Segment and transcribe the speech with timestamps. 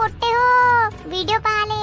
[0.00, 0.44] पोट्टे हो।
[1.08, 1.78] व्हिडिओ पाहाले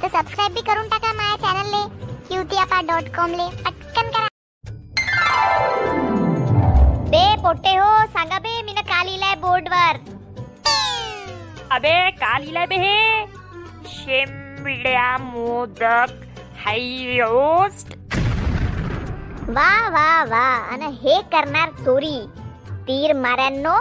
[0.00, 1.80] तर सबस्क्राईब बी करून टाका माझ्या चॅनलले
[2.26, 4.28] क्यूतियापा डॉट कॉम ले। पटकन करा।
[7.10, 9.98] बे पोट्टे हो सांगा बे मीनं का लिहिलंय बोर्डवर
[11.76, 13.26] अबे का लिहिलंय बे हे।
[13.94, 16.12] शेंबड्या मोदक
[16.66, 17.94] हायरोस्ट
[19.48, 20.44] वा वा वा
[20.74, 22.18] अन हे करणार चोरी
[22.86, 23.74] तीर माऱ्यांनो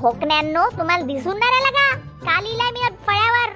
[0.00, 3.50] भोकण्यांनो तुम्हाला दिसून नाही राहिला का का लिहिलंय मी फळ्यावर.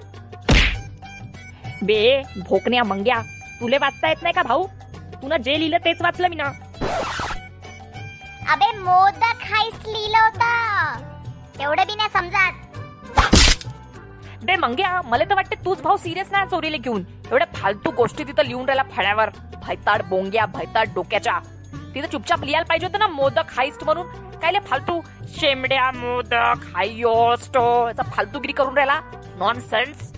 [1.82, 3.20] बे भोकण्या मंग्या.
[3.60, 4.66] तुले वाचता येत नाही का भाऊ?
[5.22, 6.44] तुला जे लिहिलं तेच वाचलं मी ना.
[8.52, 11.06] अबे मोदक हाईस्ट लिहिलं होतं.
[11.58, 12.64] तेवढं बी नाही समजत.
[14.44, 17.02] बे मंग्या मला तर वाटते तूच भाऊ सिरियस नाही चोरीला घेऊन.
[17.30, 19.30] एवढ्या फालतू गोष्टी तिथं लिहून राहिला फळ्यावर.
[19.66, 21.38] भैताड बोंग्या भैताड डोक्याच्या.
[21.94, 24.06] तिथं चुपचाप लिहायला पाहिजे होतं ना मोदक हाईस्ट म्हणून
[24.42, 25.00] कायले फालतू
[25.38, 29.00] शेमड्या मोदक हायोस्ट याचा फालतूगिरी करून राहिला.
[29.38, 30.12] नॉन सेन्स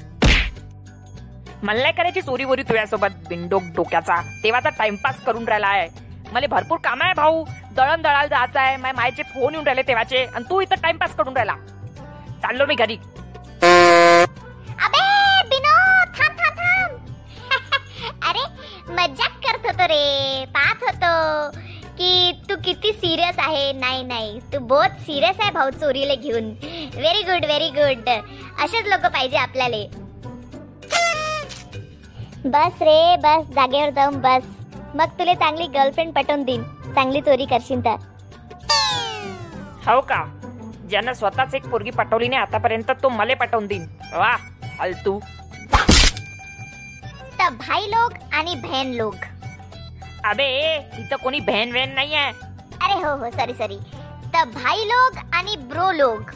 [1.63, 4.21] मला नाही करायची चोरी वोरी तुझ्यासोबत बिंडोक डोक्याचा.
[4.45, 5.89] तेव्हाचा टाइमपास करून राहिला आहे
[6.33, 7.45] मला भरपूर काम आहे भाऊ.
[7.77, 10.25] दळण दळायला जायचं आहे माझ्या मायचे फोन येऊन राहिले तेव्हाचे.
[10.25, 11.55] आणि तू इथं टाइमपास करून राहिला.
[12.43, 12.97] चाललो मी घरी.
[14.85, 16.97] अबे थांब थांब थांब.
[18.29, 18.45] अरे
[18.93, 20.45] मजाक करत होतो रे.
[20.81, 21.59] पाहत होतो
[21.99, 23.73] की तू किती सिरियस आहे?
[23.73, 24.39] नाही नाही.
[24.53, 26.51] तू बहुत सिरियस आहे भाऊ चोरीला घेऊन.
[26.95, 28.09] व्हेरी गुड व्हेरी गुड
[28.65, 29.77] असेच लोक पाहिजे आपल्याला.
[32.47, 33.47] बस रे बस.
[33.55, 34.45] जागेवर जाऊन बस.
[34.95, 36.63] मग तुला चांगली गर्लफ्रेंड पटवून देईन.
[36.95, 37.97] चांगली चोरी करशील तर.
[39.87, 40.25] हो का?
[40.91, 43.87] ज्यानं स्वतःच एक पोरगी पटवली नाही आतापर्यंत तो मले पटवून देईन.
[44.15, 44.37] वा
[44.79, 45.19] फालतू
[47.39, 49.15] तर भाई लोग आणि बहन लोग
[50.25, 50.47] अबे
[50.99, 52.33] इथं कोणी बहन वेन नाही आहे
[52.83, 53.77] अरे हो हो सॉरी सॉरी
[54.35, 56.31] तर भाई लोग आणि ब्रो लोग.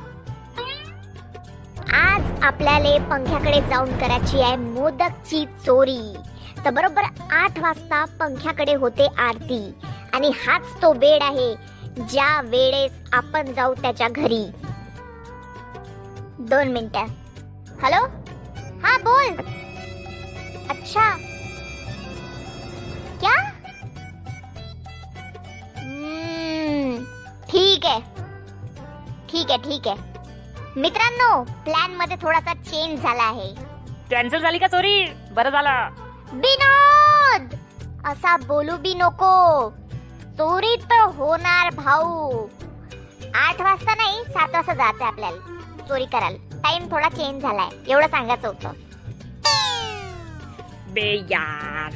[1.95, 6.15] आज आपल्याला पंख्याकडे जाऊन करायची आहे मोदकची चोरी.
[6.65, 9.61] तर बरोबर आठ वाजता पंख्याकडे होते आरती.
[10.13, 11.55] आणि हाच तो वेळ आहे
[12.09, 14.45] ज्या वेळेस आपण जाऊ त्याच्या घरी.
[16.39, 17.07] दोन मिनिटं.
[17.83, 18.05] हॅलो
[18.83, 19.29] हा बोल.
[20.71, 21.11] अच्छा.
[29.55, 30.13] आहे ठीक आहे.
[30.77, 33.55] मित्रांनो प्लॅनमध्ये थोडासा चेंज झाला आहे.
[34.11, 35.05] कॅन्सल झाली का चोरी?
[35.31, 35.89] बरं झालं.
[36.33, 37.55] विनोद!
[38.07, 39.69] असा बोलू बी नको.
[40.39, 42.47] चोरी तर होणार भाऊ.
[43.35, 45.39] आठ वाजता नाही सात वाजता जायचं आपल्याला.
[45.89, 46.59] चोरी करायला.
[46.65, 47.69] टाइम थोडा चेंज झालाय.
[47.89, 48.73] एवढं सांगायचं होतं.
[50.89, 51.93] बे यार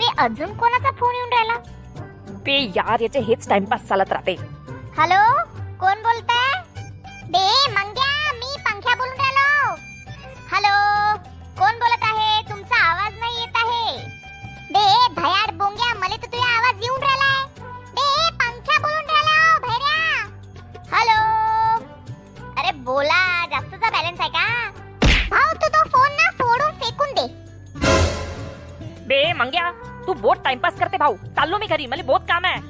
[0.00, 1.54] ते अजून कोणाचा फोन येऊन राहिला?
[2.28, 4.36] बे यार याचे हेच टाइमपास चालत राहते.
[4.98, 5.49] हॅलो
[5.80, 6.52] कोण बोलताय?
[7.32, 7.42] बे
[7.72, 9.74] मंग्या मी पंख्या बोलून राहिलो.
[10.50, 10.72] हॅलो
[11.58, 12.42] कोण बोलत आहे?
[12.48, 13.96] तुमचा आवाज नाही येत आहे.
[14.72, 14.82] बे
[15.14, 17.44] भयाड बोंग्या मला तर तुझा आवाज येऊन राहिलाय.
[17.94, 19.96] बे पंख्या बोलून राहिला भैऱ्या.
[20.92, 21.18] हॅलो.
[22.58, 24.46] अरे बोला जास्तचा बॅलन्स आहे का?
[25.30, 27.26] भाऊ तू तो फोन ना फोडून फेकून दे.
[29.06, 29.70] बे मंग्या
[30.06, 31.16] तू बहुत टाइमपास करते भाऊ.
[31.36, 32.68] चाललो मी घरी मला बहुत काम आहे.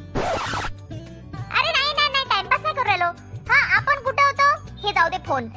[4.82, 5.48] हे जाऊ दे फोन.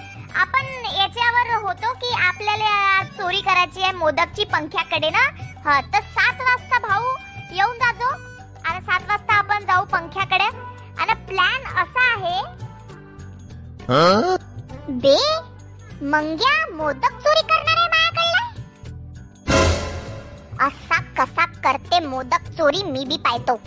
[0.42, 5.24] आपण याच्यावर होतो की आपल्याला चोरी करायची आहे मोदकची पंख्याकडे ना?
[5.66, 7.04] हा तर सात वाजता भाऊ
[7.56, 8.10] येऊन जाजो
[8.66, 10.48] आणि सात वाजता आपण जाऊ पंख्याकडे.
[11.00, 12.42] आणि प्लॅन असा आहे.
[14.90, 15.18] बे
[16.06, 18.42] मंग्या मोदक चोरी करणार आहे माझ्याकडला
[20.68, 23.60] असा कसा करते मोदक चोरी मी बी पाहतो.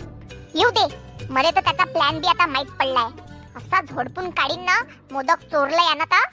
[0.55, 0.85] येऊ दे
[1.29, 3.09] मला तर त्याचा प्लॅन बी आता माहीत पडलाय.
[3.57, 4.81] असा झोडपून काढीन ना
[5.11, 6.25] मोदक चोरलाय ना तर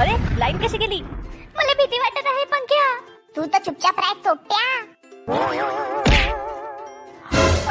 [0.00, 1.00] अरे लाईन कशी गेली?
[1.56, 2.86] मला भीती वाटत आहे पंख्या.
[3.36, 4.64] तू तर चुपचाप राह चोट्या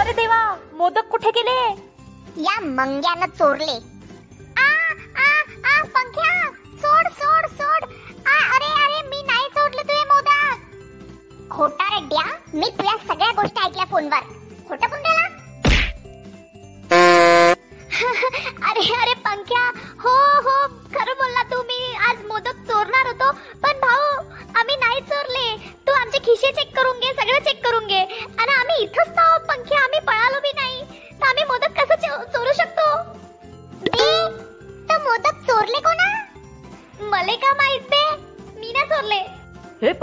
[0.01, 0.39] अरे देवा
[0.77, 1.57] मोदक कुठे गेले?
[2.43, 3.77] या मंग्यानं चोरले.
[4.57, 4.69] आ
[5.23, 5.29] आ
[5.73, 6.33] आ पंख्या
[6.83, 7.89] सोड सोड सोड.
[8.31, 11.49] अरे अरे मी नाही सोडले तुझे मोदक.
[11.51, 14.23] खोटा रेड्या मी तुझ्या सगळ्या गोष्टी ऐकल्या फोनवर.
[14.69, 15.27] खोटं पुंड्याला
[18.69, 19.63] अरे अरे पंख्या.
[20.03, 20.15] हो
[20.47, 20.55] हो
[20.95, 21.61] खरं बोलला तू.
[21.63, 23.31] मी आज मोदक चोरणार होतो
[23.63, 24.23] पण भाऊ
[24.59, 25.47] आम्ही नाही चोरले.
[25.87, 26.63] तू आमचे खिशेचे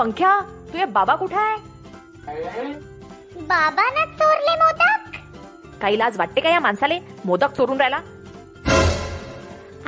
[0.09, 0.39] पंख्या
[0.73, 1.57] तुझे बाबा कुठे आहे?
[3.49, 5.17] बाबांना चोरले मोदक.
[5.81, 7.99] काही लाज वाटते का या माणसाले मोदक चोरून राहिला?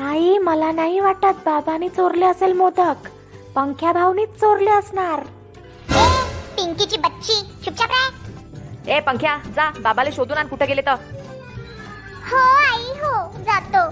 [0.08, 3.08] आई मला नाही वाटत बाबांनी चोरले असेल मोदक.
[3.54, 5.24] पंख्या भाऊनीच चोरले असणार.
[6.56, 8.90] पिंकीची बच्ची चुपचाप राह.
[8.90, 10.94] ए पंख्या जा बाबाले शोधून आण कुठे गेले तर.
[12.30, 13.88] हो आई हो जातो.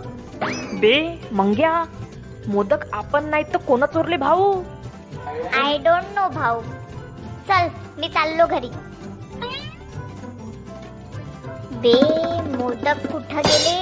[0.81, 0.99] बे
[1.33, 1.85] मंग्या
[2.49, 4.63] मोदक आपण नाही तर कोण चोरले भाऊ?
[5.29, 6.61] आय डोंट नो भाऊ.
[7.49, 8.71] चल मी चाललो घरी.
[11.83, 11.93] बे
[12.57, 13.77] मोदक कुठं गेले?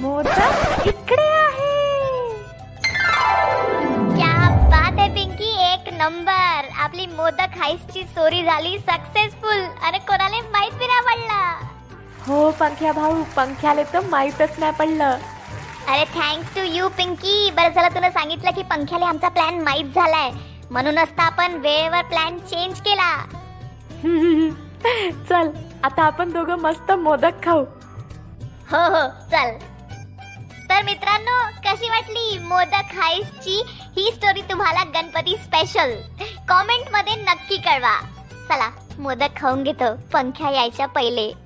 [0.00, 1.74] मोदक इकडे आहे.
[4.14, 4.34] क्या
[4.70, 5.50] बात आहे पिंकी.
[5.72, 6.68] एक नंबर.
[6.84, 11.40] आपली मोदक हाईसची चोरी झाली सक्सेसफुल आणि कोणाला माहीत बी नाही पडला.
[12.26, 15.18] हो पंख्या भाऊ पंख्याले तर माहीतच नाही पडलं.
[15.88, 20.30] अरे थँक्स टू यू पिंकी बरं झालं तुला सांगितलं की पंख्याला आमचा प्लॅन माहीत झालाय.
[20.70, 23.10] म्हणूनच तर आपण वेळेवर प्लॅन चेंज केला.
[25.28, 25.50] चल
[25.84, 27.64] आता आपण दोघं मस्त मोदक खाऊ.
[28.70, 29.50] हो हो चल.
[30.70, 33.62] तर मित्रांनो कशी वाटली मोदक हाईसची
[33.96, 35.94] ही स्टोरी तुम्हाला गणपती स्पेशल
[36.48, 37.98] कॉमेंटमध्ये नक्की कळवा.
[38.48, 39.94] चला मोदक खाऊन घेतो.
[40.12, 41.45] पंख्या यायच्या पहिले.